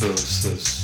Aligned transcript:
those 0.00 0.42
those 0.42 0.79